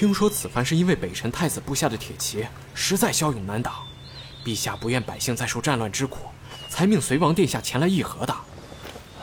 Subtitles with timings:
[0.00, 3.86] 听说此番是因为北辰太子布下的铁骑实在骁勇难挡，
[4.42, 6.20] 陛下不愿百姓再受战乱之苦，
[6.70, 8.34] 才命隋王殿下前来议和的。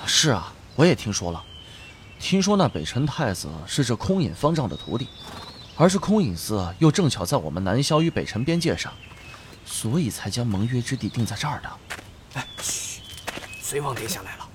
[0.05, 1.43] 是啊，我也听说了。
[2.20, 5.07] 听说那北辰太子是这空隐方丈的徒弟，
[5.75, 8.93] 而是空隐寺又正巧在我们南萧与北辰边界上，
[9.65, 11.70] 所以才将盟约之地定在这儿的。
[12.36, 13.01] 哎，嘘，
[13.64, 14.46] 隋王殿下来了。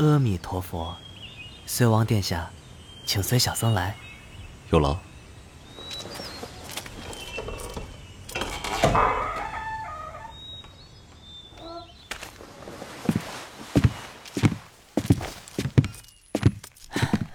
[0.00, 0.96] 阿弥陀佛，
[1.66, 2.50] 随王殿下，
[3.04, 3.94] 请随小僧来。
[4.70, 4.96] 有劳。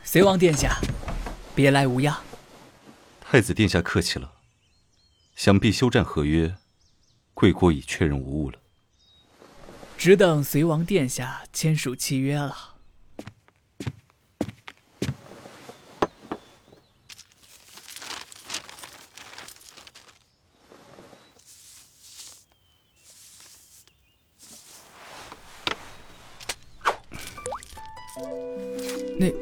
[0.03, 0.81] 随王殿下，
[1.53, 2.20] 别来无恙。
[3.21, 4.31] 太子殿下客气了，
[5.35, 6.55] 想必休战合约，
[7.35, 8.57] 贵国已确认无误了。
[9.98, 12.76] 只等隋王殿下签署契约了。
[29.18, 29.27] 那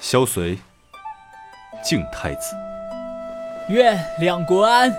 [0.00, 0.58] 萧随。
[1.88, 2.54] 敬太子，
[3.70, 4.94] 愿两国安。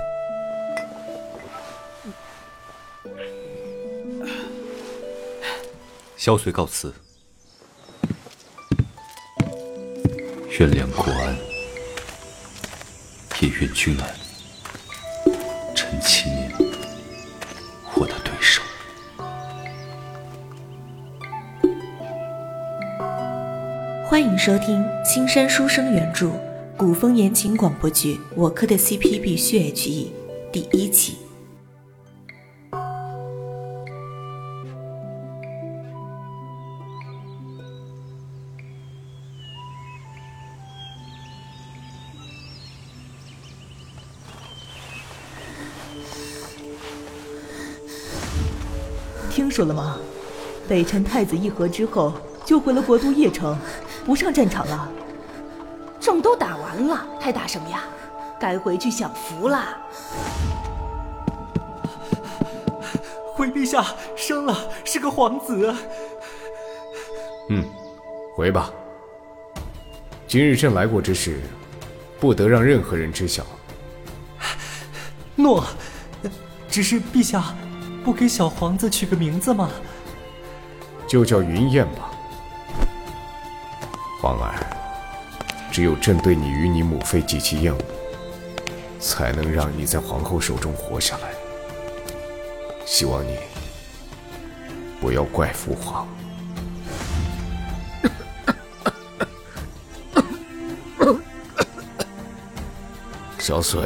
[6.18, 6.92] 萧随告辞，
[10.59, 11.36] 愿两国安，
[13.40, 14.09] 也愿君安。
[15.76, 16.52] 臣七年，
[17.94, 18.64] 我的对手。
[24.08, 26.31] 欢迎收听青山书生原著。
[26.79, 29.73] 古风言情广播剧《我磕的 CP 必须 HE》
[30.50, 31.17] 第一期。
[49.29, 49.97] 听说了吗？
[50.66, 52.13] 北辰太子议和之后，
[52.45, 53.59] 就回了国都邺城，
[54.06, 54.89] 不上战场了。
[56.09, 57.84] 仗都打完了，还打什么呀？
[58.40, 59.78] 该回去享福了。
[63.36, 65.72] 回陛下生了，是个皇子。
[67.50, 67.64] 嗯，
[68.36, 68.72] 回吧。
[70.28, 71.42] 今日朕来过之事，
[72.19, 73.46] 不得让任何人知晓。
[75.36, 75.64] 诺。
[76.68, 77.53] 只是陛下，
[78.03, 79.69] 不给小皇子取个名字吗？
[81.08, 82.09] 就叫云燕吧。
[84.19, 84.78] 皇儿。
[85.79, 87.79] 只有朕对你与你母妃极其厌恶，
[89.00, 91.31] 才能让你在皇后手中活下来。
[92.85, 93.38] 希望你
[95.00, 96.06] 不要怪父皇。
[103.38, 103.81] 小水，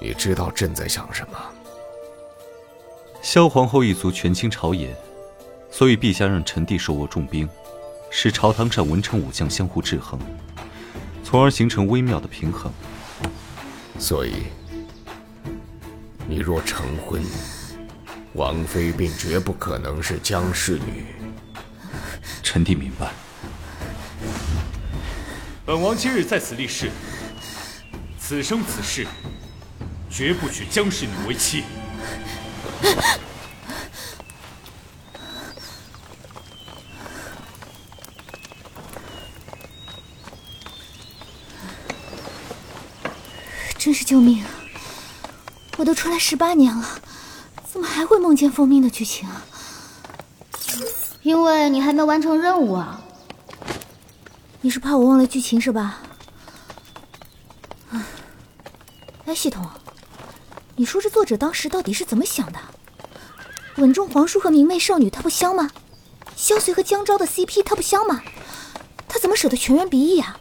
[0.00, 1.38] 你知道朕在想什么？
[3.22, 4.92] 萧皇后一族权倾朝野。
[5.70, 7.48] 所以，陛下让臣弟手握重兵，
[8.10, 10.18] 使朝堂上文臣武将相互制衡，
[11.22, 12.72] 从而形成微妙的平衡。
[13.98, 14.46] 所以，
[16.26, 17.22] 你若成婚，
[18.32, 21.04] 王妃便绝不可能是江氏女。
[22.42, 23.12] 臣弟明白。
[25.64, 26.90] 本王今日在此立誓，
[28.18, 29.06] 此生此世，
[30.10, 31.62] 绝不娶江氏女为妻。
[43.98, 44.44] 是救命！
[45.76, 46.88] 我都出来十八年了，
[47.68, 49.42] 怎么还会梦见奉命的剧情啊？
[51.22, 53.00] 因为你还没完成任务啊！
[54.60, 55.98] 你是怕我忘了剧情是吧？
[59.26, 59.68] 哎，系统，
[60.76, 62.58] 你说这作者当时到底是怎么想的？
[63.78, 65.72] 稳重皇叔和明媚少女他不香吗？
[66.36, 68.22] 萧随和江昭的 CP 他不香吗？
[69.08, 70.38] 他怎么舍得全员鼻翼啊？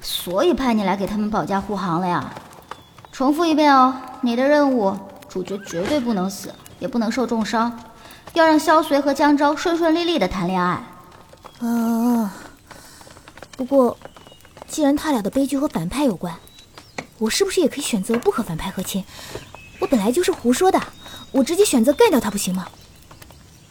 [0.00, 2.34] 所以派你来给他们保驾护航了呀！
[3.14, 7.78] 重复一遍哦，你的任务主角绝对不能死，也不能受重伤，
[8.32, 10.82] 要让萧随和江昭顺顺利利的谈恋爱。
[11.60, 12.34] 啊，
[13.56, 13.96] 不过，
[14.66, 16.34] 既然他俩的悲剧和反派有关，
[17.18, 19.04] 我是不是也可以选择不和反派和亲？
[19.78, 20.82] 我本来就是胡说的，
[21.30, 22.66] 我直接选择干掉他不行吗？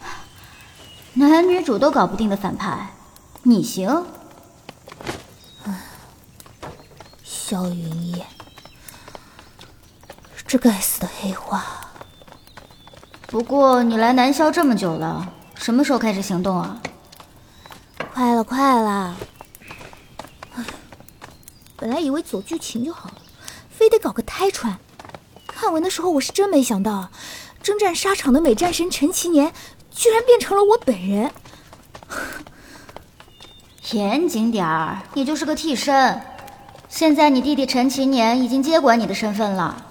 [1.12, 2.88] 男女主都搞不定的反派，
[3.42, 4.06] 你行？
[7.22, 8.24] 萧云烨，
[10.46, 11.64] 这该死的黑化。
[13.26, 15.26] 不过你来南萧这么久了，
[15.56, 16.80] 什么时候开始行动啊？
[18.12, 19.16] 快了，快了。
[21.76, 23.14] 本来以为走剧情就好了，
[23.68, 24.78] 非得搞个胎穿。
[25.46, 27.10] 看完的时候，我是真没想到，
[27.62, 29.52] 征战沙场的美战神陈其年，
[29.90, 31.32] 居然变成了我本人。
[33.92, 36.22] 严谨点儿，你就是个替身。
[36.88, 39.84] 现在你弟弟陈其年已经接管你的身份了，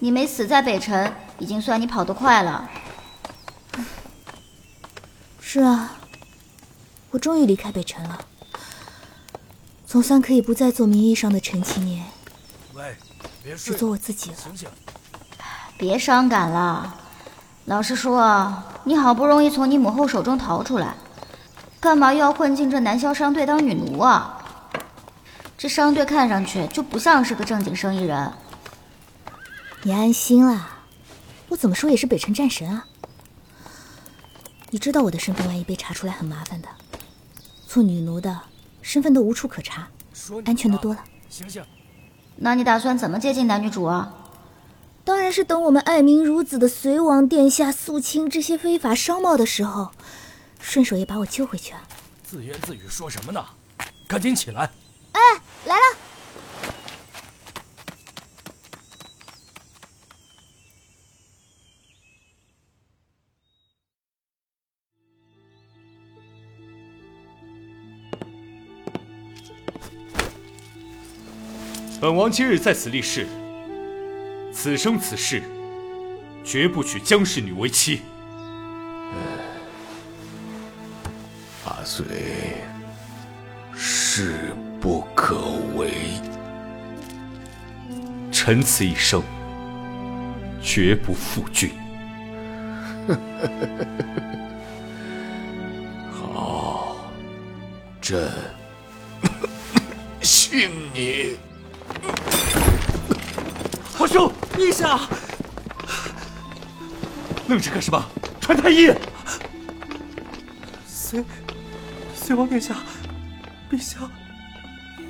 [0.00, 2.70] 你没死在北辰，已经算你跑得快了。
[5.40, 5.96] 是啊，
[7.10, 8.18] 我终于离开北辰了，
[9.86, 12.04] 总算可以不再做名义上的陈其年，
[12.74, 12.96] 喂，
[13.42, 14.36] 别只做我自己了。
[14.36, 14.68] 醒醒！
[15.78, 16.94] 别伤感了。
[17.64, 20.94] 老实说，你好不容易从你母后手中逃出来。
[21.80, 24.42] 干嘛又要混进这南萧商队当女奴啊？
[25.56, 28.32] 这商队看上去就不像是个正经生意人。
[29.82, 30.80] 你安心啦，
[31.48, 32.86] 我怎么说也是北辰战神啊。
[34.70, 36.68] 你知道我的身份，万一被查出来很麻烦的。
[37.66, 38.40] 做女奴的
[38.82, 39.88] 身份都无处可查，
[40.44, 41.04] 安全的多了。
[41.30, 41.64] 醒醒！
[42.36, 44.14] 那你打算怎么接近男女主啊？
[45.04, 49.92] 当然是等我们爱民如子的隋王殿下肃清这些非法商贸的时候。
[50.60, 51.82] 顺手也把我救回去啊！
[52.24, 53.42] 自言自语说什么呢？
[54.06, 54.70] 赶紧起来！
[55.12, 55.20] 哎，
[55.64, 55.96] 来了！
[72.08, 73.26] 本王今日在此立誓，
[74.50, 75.42] 此生此世，
[76.42, 78.00] 绝不娶江氏女为妻。
[81.66, 82.06] 阿随，
[83.74, 85.36] 誓不可
[85.76, 85.90] 违。
[88.32, 89.22] 臣此一生，
[90.62, 91.72] 绝不负君。
[96.10, 96.96] 好，
[98.00, 98.30] 朕
[100.22, 101.36] 信你。
[103.96, 105.00] 皇兄，陛下，
[107.48, 108.04] 愣着干什么？
[108.40, 108.90] 传太医！
[110.86, 111.24] 随。
[112.14, 112.74] 随王殿下，
[113.70, 114.00] 陛下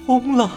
[0.07, 0.49] 疯了！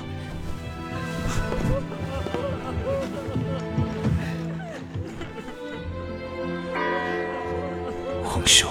[8.24, 8.70] 皇兄，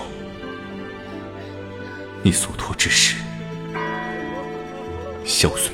[2.23, 3.17] 你所托之事，
[5.25, 5.71] 萧燧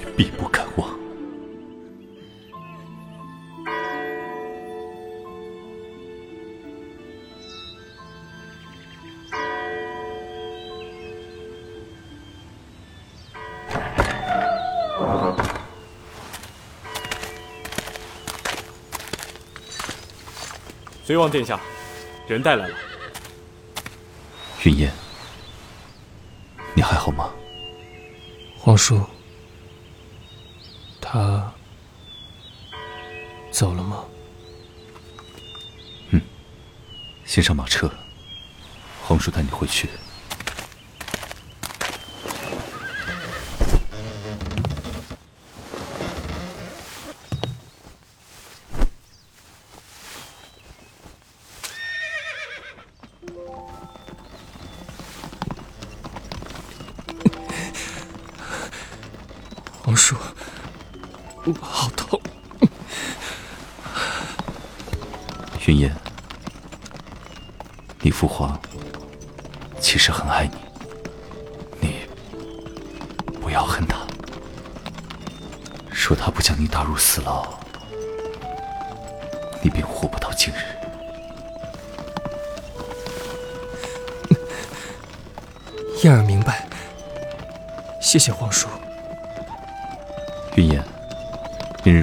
[21.16, 21.58] 隋王殿下，
[22.28, 22.76] 人带来了。
[24.64, 24.92] 云烟，
[26.74, 27.32] 你还好吗？
[28.58, 29.02] 皇叔，
[31.00, 31.50] 他
[33.50, 34.04] 走了吗？
[36.10, 36.20] 嗯，
[37.24, 37.90] 先上马车，
[39.02, 39.88] 皇叔带你回去。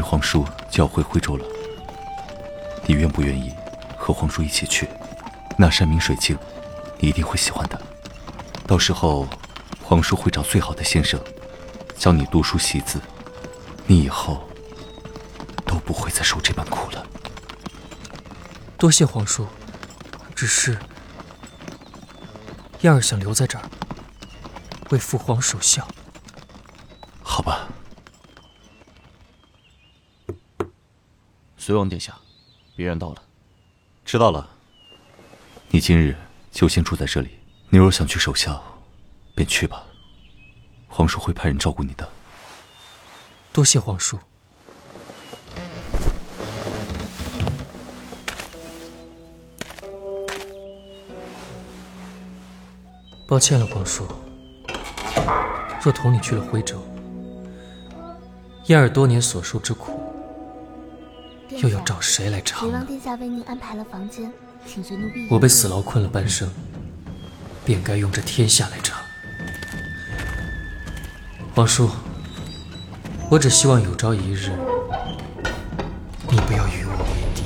[0.04, 1.46] 皇叔就要回徽州了，
[2.86, 3.54] 你愿不愿意
[3.98, 4.90] 和皇叔一起去？
[5.58, 6.38] 那山明水净，
[7.00, 7.82] 你一定会喜欢的。
[8.68, 9.28] 到时候，
[9.84, 11.20] 皇叔会找最好的先生，
[11.98, 13.00] 教你读书习字，
[13.86, 14.48] 你以后
[15.66, 17.06] 都不会再受这般苦了。
[18.78, 19.48] 多谢皇叔，
[20.36, 20.78] 只是
[22.82, 23.64] 燕儿想留在这儿，
[24.90, 25.88] 为父皇守孝。
[27.22, 27.68] 好吧。
[31.66, 32.14] 随王殿下，
[32.76, 33.24] 别人到了。
[34.04, 34.50] 知道了。
[35.70, 36.14] 你今日
[36.52, 37.40] 就先住在这里。
[37.70, 38.62] 你若想去守孝，
[39.34, 39.82] 便去吧。
[40.90, 42.06] 皇叔会派人照顾你的。
[43.54, 44.20] 多谢皇叔。
[53.26, 54.06] 抱歉了，皇叔。
[55.82, 56.86] 若同你去了徽州，
[58.66, 60.13] 燕儿多年所受之苦，
[61.62, 62.62] 又要找谁来偿？
[62.62, 64.32] 隋王殿下为您安排了房间，
[64.66, 65.28] 请随奴婢。
[65.30, 66.50] 我被死牢困了半生，
[67.66, 69.02] 便该用这天下来偿。
[71.54, 71.90] 皇叔，
[73.30, 74.50] 我只希望有朝一日，
[76.30, 77.06] 你不要与我为
[77.36, 77.44] 敌。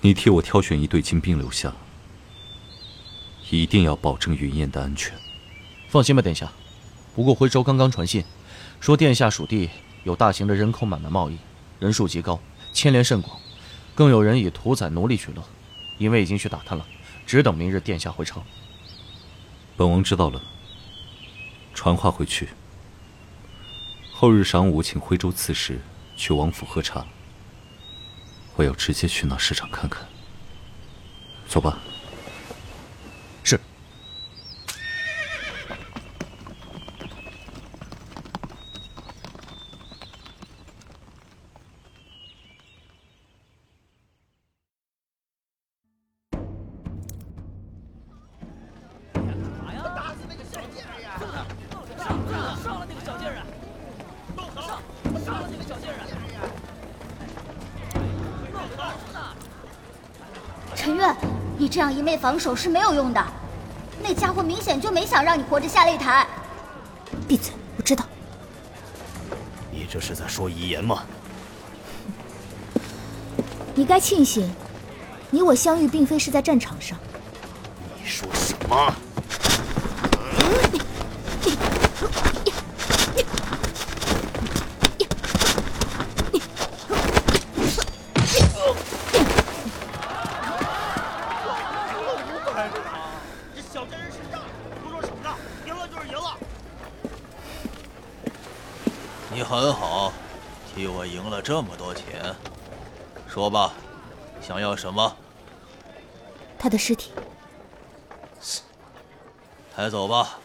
[0.00, 1.72] 你替我挑选一队精兵留下，
[3.50, 5.12] 一定要保证云燕的安全。
[5.88, 6.52] 放心吧，殿下。
[7.14, 8.24] 不过徽州刚刚传信，
[8.78, 9.70] 说殿下属地
[10.04, 11.38] 有大型的人口买卖贸易，
[11.80, 12.38] 人数极高，
[12.72, 13.38] 牵连甚广，
[13.94, 15.42] 更有人以屠宰奴隶取乐。
[15.98, 16.86] 因为已经去打探了，
[17.26, 18.40] 只等明日殿下回城。
[19.76, 20.40] 本王知道了，
[21.74, 22.50] 传话回去。
[24.12, 25.80] 后日晌午，请徽州刺史
[26.16, 27.04] 去王府喝茶。
[28.54, 30.06] 我要直接去那市场看看。
[31.48, 31.78] 走吧。
[62.18, 63.24] 防守是没有用的。
[64.02, 66.26] 那家伙明显就没想让你活着下擂台。
[67.26, 68.04] 闭嘴，我知道。
[69.70, 71.04] 你这是在说遗言吗？
[73.74, 74.50] 你该庆幸，
[75.30, 76.98] 你我相遇并非是在战场上。
[99.60, 100.12] 很好，
[100.72, 102.32] 替我赢了这么多钱。
[103.26, 103.72] 说吧，
[104.40, 105.16] 想要什么？
[106.56, 107.10] 他的尸体。
[109.74, 110.38] 抬走吧。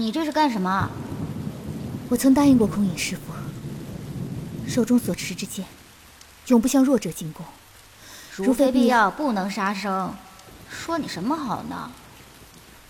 [0.00, 0.88] 你这是干什么？
[2.08, 3.34] 我曾答应过空影师傅，
[4.66, 5.66] 手中所持之剑，
[6.46, 7.44] 永不向弱者进攻。
[8.34, 10.14] 如非必要，不能杀生。
[10.70, 11.90] 说你什么好呢？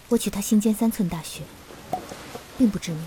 [0.09, 1.43] 我取他心间三寸大穴，
[2.57, 3.05] 并不致命。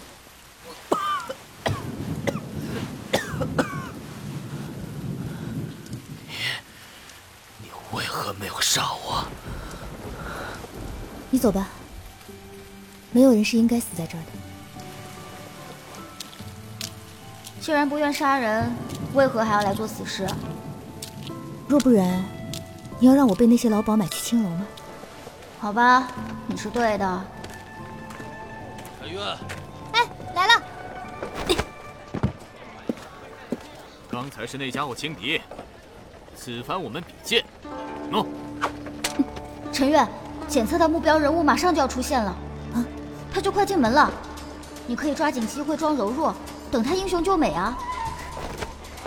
[7.61, 9.25] 你为何没有杀我？
[11.29, 11.69] 你走吧。
[13.13, 14.27] 没有人是应该死在这儿的。
[17.61, 18.69] 既然不愿杀人，
[19.13, 20.27] 为何还要来做死尸？
[21.67, 22.25] 若不然，
[22.99, 24.65] 你要让我被那些老鸨买去青楼吗？
[25.59, 26.07] 好吧，
[26.47, 27.21] 你是对的。
[28.99, 29.21] 陈月，
[29.93, 30.01] 哎，
[30.35, 30.63] 来了。
[34.09, 35.39] 刚才是那家伙轻敌，
[36.35, 37.45] 此番我们比剑。
[38.11, 38.25] 喏，
[39.71, 40.05] 陈月，
[40.47, 42.35] 检测到目标人物马上就要出现了。
[43.33, 44.11] 啊，他就快进门了，
[44.85, 46.35] 你可以抓紧机会装柔弱，
[46.71, 47.75] 等他英雄救美啊！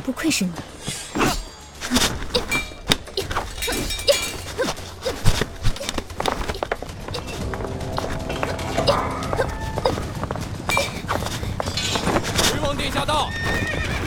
[0.04, 0.50] 不愧是你。
[12.42, 13.30] 隋王殿下到，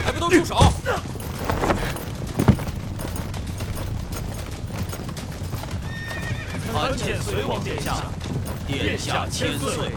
[0.04, 0.72] 还不都住手！
[6.72, 7.96] 参见隋王殿下，
[8.66, 9.92] 殿下千岁。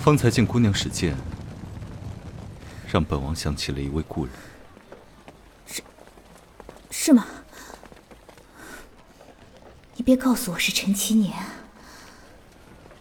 [0.00, 1.14] 方才见姑娘使剑，
[2.90, 4.34] 让本王想起了一位故人。
[5.66, 5.82] 是，
[6.90, 7.26] 是吗？
[9.94, 11.34] 你别告诉我是陈七年。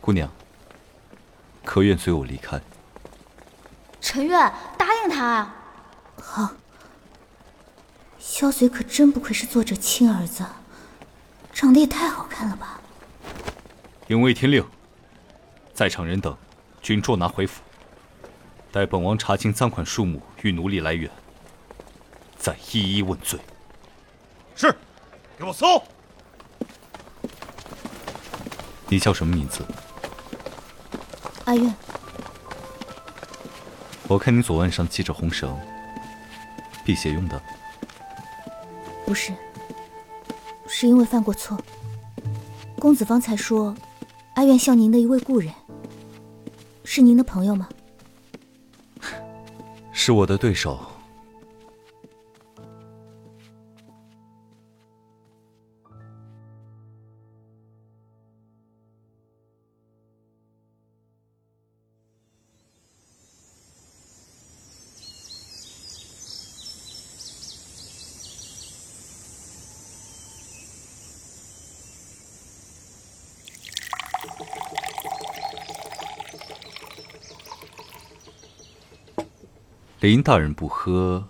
[0.02, 0.30] 姑娘，
[1.64, 2.62] 可愿随我离开？
[4.02, 4.36] 陈月，
[4.78, 5.56] 答应他啊！
[6.22, 6.52] 好。
[8.20, 10.46] 萧随可真不愧是作者亲儿子，
[11.54, 12.80] 长得也太好看了吧！
[14.08, 14.66] 因未听令，
[15.74, 16.38] 在场人等
[16.82, 17.62] 均捉拿回府，
[18.72, 21.10] 待本王查清赃款数目与奴隶来源，
[22.38, 23.40] 再一一问罪。
[24.56, 24.76] 是，
[25.38, 25.82] 给我搜。
[28.88, 29.64] 你叫什么名字？
[31.46, 31.74] 阿苑。
[34.08, 35.56] 我看你左腕上系着红绳，
[36.84, 37.40] 辟邪用的。
[39.06, 39.32] 不是，
[40.68, 41.60] 是因为犯过错。
[42.80, 43.76] 公子方才说，
[44.34, 45.54] 阿苑像您的一位故人，
[47.00, 47.70] 是您的朋友吗？
[49.94, 50.78] 是我的对手。
[80.00, 81.22] 林大人不喝，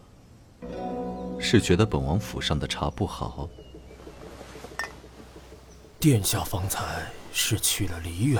[1.40, 3.50] 是觉得本王府上的茶不好？
[6.00, 6.84] 殿下方才
[7.34, 8.40] 是去了梨园。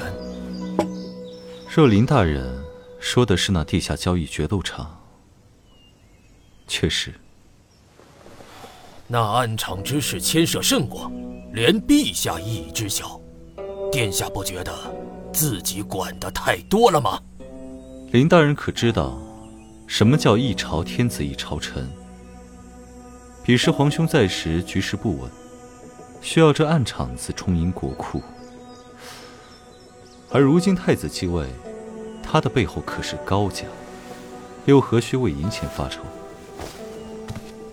[1.68, 2.64] 若林大人
[3.00, 5.02] 说的是那地下交易决斗场，
[6.68, 7.12] 确实。
[9.08, 11.12] 那暗场之事牵涉甚广，
[11.54, 13.20] 连陛下亦已知晓。
[13.92, 14.72] 殿下不觉得
[15.34, 17.20] 自己管的太多了吗？
[18.12, 19.20] 林大人可知道？
[19.90, 21.90] 什么叫一朝天子一朝臣？
[23.44, 25.32] 彼时皇兄在时，局势不稳，
[26.22, 28.22] 需要这暗场子充盈国库。
[30.30, 31.48] 而如今太子继位，
[32.22, 33.66] 他的背后可是高家，
[34.66, 36.04] 又何须为银钱发愁？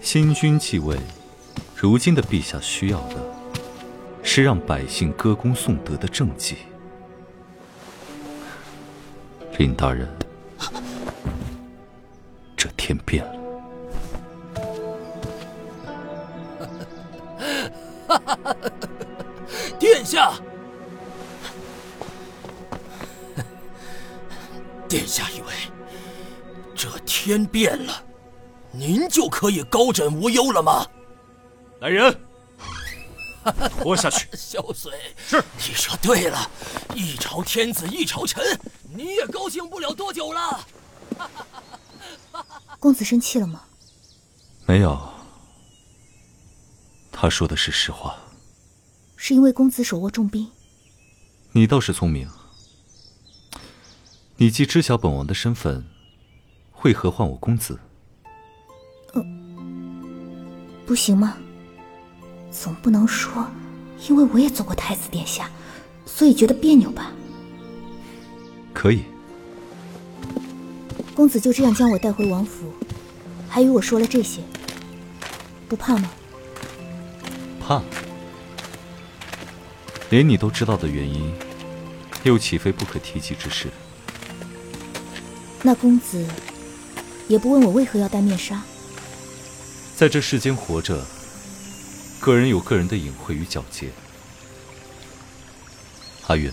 [0.01, 0.97] 新君继位，
[1.77, 3.17] 如今的陛下需要的，
[4.23, 6.57] 是让百姓歌功颂德的政绩。
[9.59, 10.09] 林大人。
[12.77, 13.33] 天变了，
[19.79, 20.33] 殿下，
[24.89, 25.47] 殿下以为
[26.75, 28.03] 这天变了，
[28.71, 30.87] 您就可以高枕无忧了吗？
[31.81, 32.19] 来人，
[33.81, 34.29] 拖下去。
[34.37, 36.51] 小嘴，是你说对了，
[36.95, 40.61] 一朝天子一朝臣，你也高兴不了多久了。
[42.81, 43.63] 公子生气了吗？
[44.67, 45.09] 没有，
[47.13, 48.17] 他说的是实话。
[49.17, 50.51] 是因为公子手握重兵。
[51.53, 52.29] 你倒是聪明。
[54.37, 55.87] 你既知晓本王的身份，
[56.83, 57.79] 为何唤我公子？
[59.15, 59.25] 呃，
[60.85, 61.39] 不行吗？
[62.51, 63.47] 总不能说，
[64.09, 65.51] 因为我也做过太子殿下，
[66.05, 67.13] 所以觉得别扭吧？
[68.75, 69.05] 可以。
[71.17, 72.71] 公子就这样将我带回王府，
[73.49, 74.43] 还与我说了这些，
[75.67, 76.11] 不怕吗？
[77.59, 77.83] 怕。
[80.11, 81.33] 连你都知道的原因，
[82.25, 83.69] 又岂非不可提及之事？
[85.63, 86.23] 那公子
[87.29, 88.63] 也不问我为何要戴面纱？
[89.97, 91.03] 在这世间活着，
[92.21, 93.89] 个人有个人的隐晦与皎洁。
[96.27, 96.53] 阿月，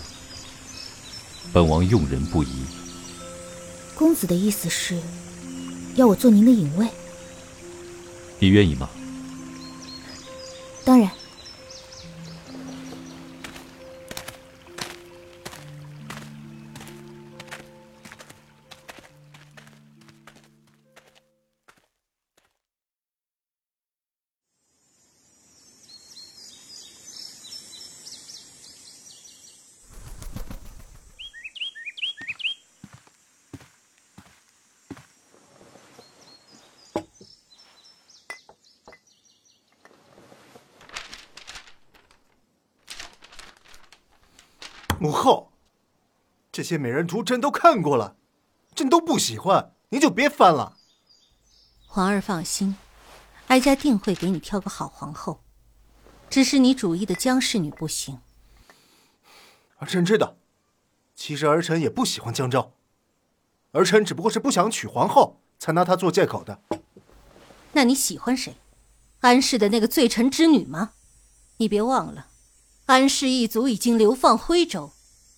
[1.52, 2.64] 本王用人不疑。
[3.94, 4.98] 公子的意思是，
[5.94, 6.88] 要我做您的影卫？
[8.38, 8.88] 你愿意吗？
[10.84, 11.10] 当然。
[45.04, 45.52] 母后，
[46.50, 48.16] 这些美人图朕都看过了，
[48.74, 50.78] 朕都不喜欢，您就别翻了。
[51.86, 52.74] 皇儿放心，
[53.48, 55.42] 哀家定会给你挑个好皇后，
[56.30, 58.18] 只是你主意的江氏女不行。
[59.76, 60.38] 儿臣知道，
[61.14, 62.72] 其实儿臣也不喜欢江昭，
[63.72, 66.62] 儿臣只不过是不想娶皇后，才拿她做借口的。
[67.72, 68.56] 那你喜欢谁？
[69.20, 70.92] 安氏的那个罪臣之女吗？
[71.58, 72.28] 你别忘了。
[72.86, 74.92] 安氏一族已经流放徽州，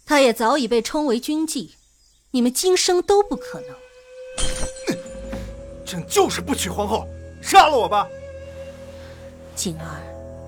[0.07, 1.71] 他也早已被称为军妓，
[2.31, 3.71] 你们今生都不可能。
[5.85, 7.09] 朕就是不娶皇后，
[7.42, 8.09] 杀了我吧！
[9.57, 10.01] 锦儿，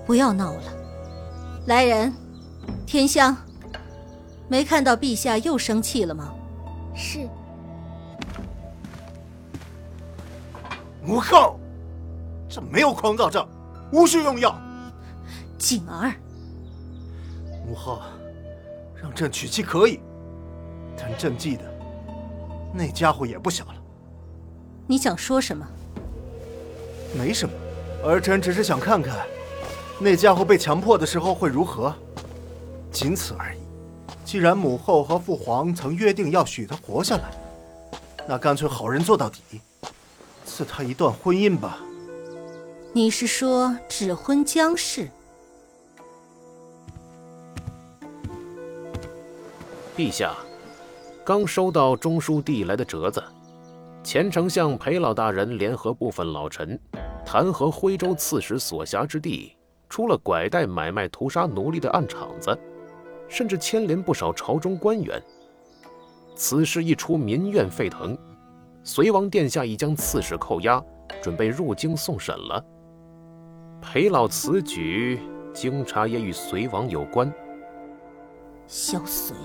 [0.05, 0.63] 不要闹了。
[1.67, 2.13] 来人，
[2.85, 3.35] 天香，
[4.47, 6.33] 没看到陛下又生气了吗？
[6.95, 7.27] 是。
[11.03, 11.59] 母后，
[12.49, 13.45] 朕没有狂躁症，
[13.91, 14.57] 无需用药。
[15.57, 16.13] 锦儿，
[17.65, 18.01] 母后，
[19.01, 19.99] 让朕娶妻可以，
[20.97, 21.63] 但朕记得
[22.73, 23.75] 那家伙也不小了。
[24.87, 25.65] 你想说什么？
[27.17, 27.53] 没什么，
[28.03, 29.25] 儿臣只是想看看
[29.99, 31.93] 那家伙被强迫的时候会如何，
[32.91, 33.59] 仅此而已。
[34.25, 37.31] 既然母后和父皇曾约定要许他活下来，
[38.27, 39.61] 那干脆好人做到底，
[40.45, 41.79] 赐他一段婚姻吧。
[42.93, 45.09] 你是说指婚姜氏？
[49.99, 50.33] 陛下，
[51.25, 53.21] 刚收到中书递来的折子，
[54.01, 56.79] 前丞相裴老大人联合部分老臣，
[57.25, 59.53] 弹劾徽州刺史所辖之地
[59.89, 62.57] 出了拐带、买卖、屠杀奴隶的暗场子，
[63.27, 65.21] 甚至牵连不少朝中官员。
[66.33, 68.17] 此事一出，民怨沸腾，
[68.85, 70.81] 隋王殿下已将刺史扣押，
[71.21, 72.65] 准备入京送审了。
[73.81, 75.19] 裴老此举，
[75.53, 77.29] 经查也与隋王有关。
[78.65, 79.35] 萧随。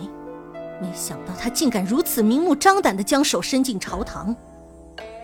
[0.85, 4.37] 没想到他竟敢如此明目张胆地将手伸进朝堂，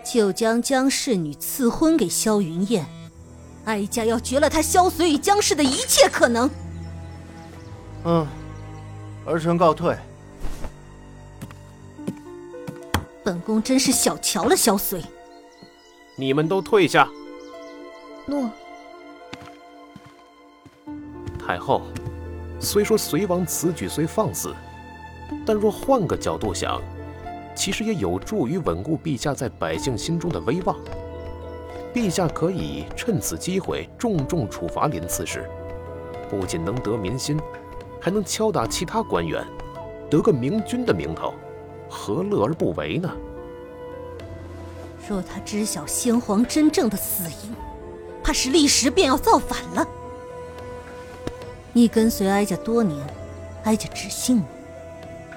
[0.03, 2.83] 就将江氏女赐婚给萧云燕，
[3.65, 6.49] 哀家要绝了他萧随与江氏的一切可能。
[8.05, 8.27] 嗯，
[9.25, 9.95] 儿臣告退。
[13.23, 14.99] 本宫真是小瞧了萧随。
[16.15, 17.07] 你们都退下。
[18.25, 18.49] 诺。
[21.37, 21.83] 太后，
[22.59, 24.55] 虽说隋王此举虽放肆。
[25.45, 26.81] 但若换个角度想，
[27.55, 30.75] 其实也有助于稳固陛下在百姓心中的威望。
[31.93, 35.49] 陛下可以趁此机会重重处罚林刺史，
[36.29, 37.37] 不仅能得民心，
[37.99, 39.45] 还能敲打其他官员，
[40.09, 41.33] 得个明君的名头，
[41.89, 43.11] 何乐而不为呢？
[45.09, 47.53] 若他知晓先皇真正的死因，
[48.23, 49.85] 怕是立时便要造反了。
[51.73, 52.97] 你跟随哀家多年，
[53.65, 54.43] 哀家只信你。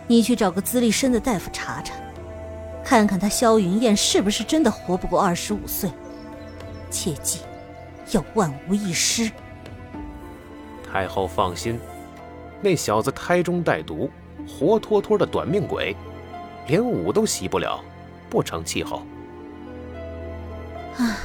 [0.07, 1.95] 你去找个资历深的大夫查查，
[2.85, 5.91] 看看他萧云燕是不是真的活不过二十五岁。
[6.91, 7.41] 切记，
[8.13, 9.31] 要万无一失。
[10.87, 11.81] 太后放心，
[12.61, 14.09] 那小子胎中带毒，
[14.47, 15.97] 活脱脱的短命鬼，
[16.69, 17.83] 连武都习不了，
[18.29, 19.03] 不成气候。
[20.99, 21.17] 啊，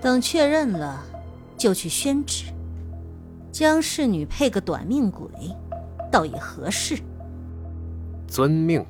[0.00, 1.04] 等确认了，
[1.56, 2.46] 就去宣旨，
[3.52, 5.28] 将侍女配个短命鬼，
[6.10, 6.98] 倒也合适。
[8.32, 8.82] 遵命。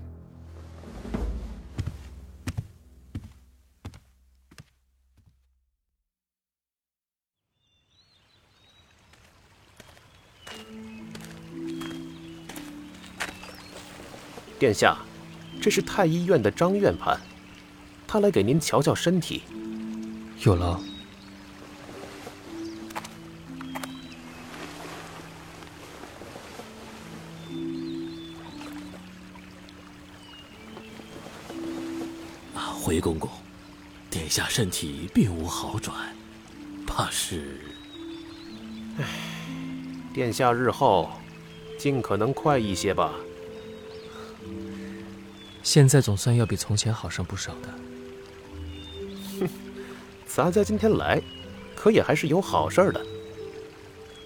[14.60, 14.96] 殿下，
[15.60, 17.20] 这是太医院的张院判，
[18.06, 19.42] 他来给您瞧瞧身体。
[20.44, 20.80] 有劳。
[34.32, 35.94] 下身体并无好转，
[36.86, 37.60] 怕是……
[38.98, 39.04] 唉，
[40.14, 41.10] 殿下日后
[41.78, 43.12] 尽可能快一些吧。
[45.62, 47.68] 现在总算要比从前好上不少的。
[49.40, 49.48] 哼，
[50.26, 51.20] 咱家今天来，
[51.76, 53.04] 可也还是有好事的。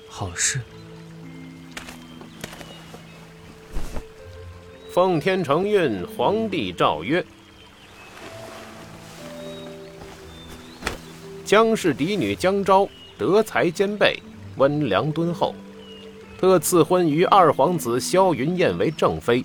[0.09, 0.61] 好事。
[4.89, 7.27] 奉天承运，皇帝诏曰。
[11.47, 14.21] 姜氏嫡女姜昭德才兼备，
[14.57, 15.55] 温良敦厚，
[16.37, 19.45] 特赐婚于二皇子萧云燕为正妃，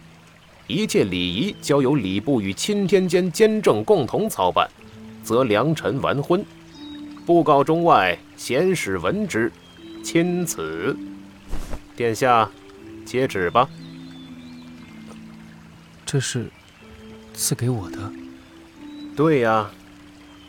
[0.66, 4.68] 一切礼仪交由礼部与钦天监监正共同操办，
[5.24, 6.44] 则良辰完婚，
[7.24, 9.52] 布告中外贤使闻之，
[10.04, 10.98] 钦此。
[11.96, 12.50] 殿下，
[13.06, 13.70] 接旨吧。
[16.04, 16.50] 这是
[17.36, 18.12] 赐给我的。
[19.16, 19.70] 对呀。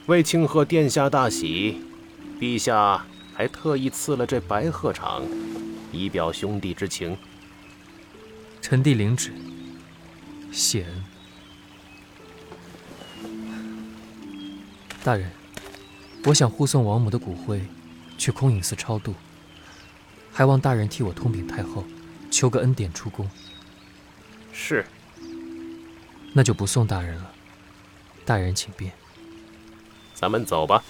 [0.07, 1.81] 为庆贺殿下大喜，
[2.41, 5.23] 陛下还特意赐了这白鹤氅，
[5.93, 7.17] 以表兄弟之情。
[8.61, 9.33] 臣弟领旨，
[10.51, 11.05] 谢恩。
[15.05, 15.31] 大人，
[16.25, 17.63] 我想护送王母的骨灰
[18.19, 19.15] 去空影寺超度，
[20.33, 21.85] 还望大人替我通禀太后，
[22.29, 23.31] 求个恩典出宫。
[24.53, 24.85] 是。
[26.33, 27.33] 那就不送大人了，
[28.25, 28.93] 大人请便。
[30.23, 30.85] 咱们走吧。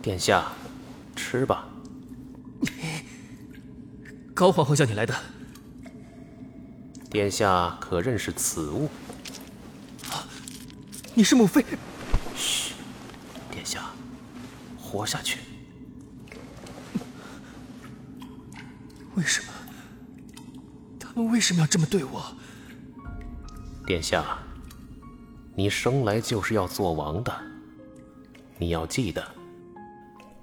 [0.00, 0.52] 殿下，
[1.16, 1.68] 吃吧。
[4.34, 5.14] 高皇后叫你来的。
[7.10, 8.88] 殿下可认识此物？
[11.14, 11.64] 你是母妃。
[12.36, 12.74] 嘘，
[13.50, 13.90] 殿下，
[14.78, 15.40] 活下去。
[19.14, 19.52] 为什么？
[21.00, 22.24] 他们为什么要这么对我？
[23.84, 24.38] 殿下，
[25.56, 27.34] 你生来就是要做王的。
[28.58, 29.26] 你要记得，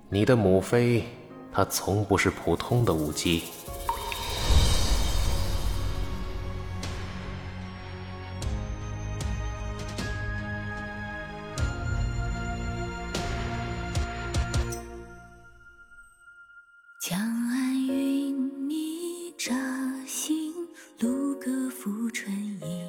[0.07, 1.03] 你的母妃，
[1.51, 3.43] 她从不是普通的舞姬。
[16.99, 18.33] 江岸云
[18.67, 19.53] 霓乍
[20.05, 20.53] 醒，
[20.99, 22.83] 芦歌拂春意，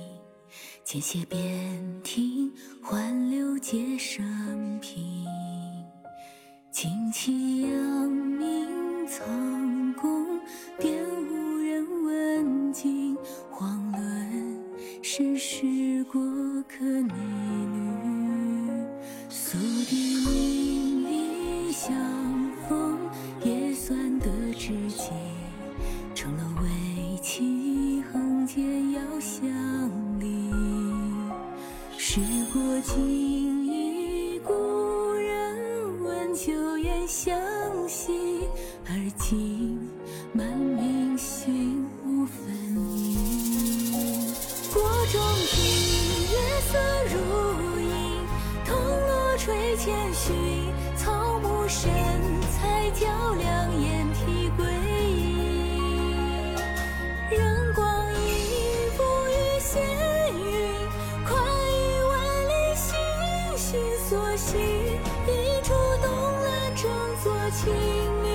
[0.85, 2.53] 浅歇边庭，
[2.83, 5.16] 换流皆生平。
[7.17, 7.76] 旌旗
[64.37, 65.73] 心已触
[66.03, 66.91] 动了整
[67.23, 68.26] 座情。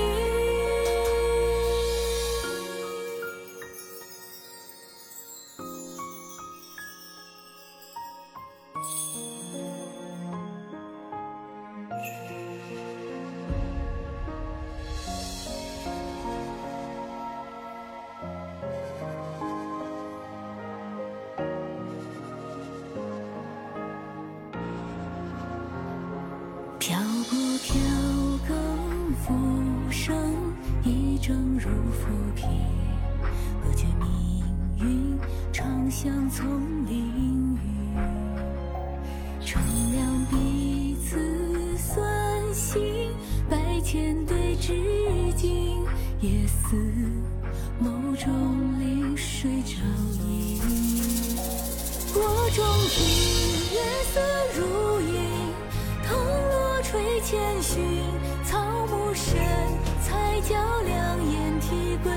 [52.54, 53.06] 中庭，
[53.72, 53.80] 月
[54.14, 54.20] 色
[54.58, 55.54] 如影，
[56.06, 56.18] 铜
[56.50, 58.04] 锣垂千寻，
[58.44, 59.40] 草木深
[60.04, 62.12] 彩较量，掩体归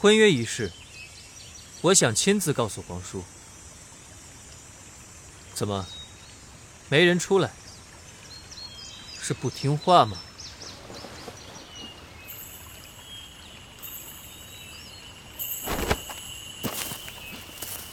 [0.00, 0.72] 婚约一事，
[1.82, 3.22] 我想亲自告诉皇叔。
[5.52, 5.86] 怎么，
[6.88, 7.50] 没人出来？
[9.20, 10.16] 是不听话吗？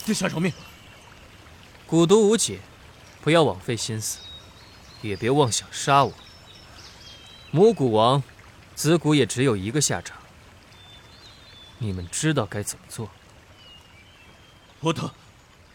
[0.06, 0.54] 殿下饶命！
[1.90, 2.62] 蛊毒无解，
[3.22, 4.20] 不要枉费心思，
[5.02, 6.14] 也别妄想杀我。
[7.52, 8.24] 母蛊王，
[8.76, 10.17] 子蛊也只有一个下场。
[11.80, 13.10] 你们知道该怎么做。
[14.80, 15.10] 我等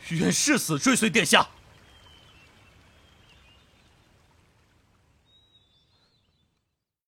[0.08, 1.48] 愿誓死追随殿下。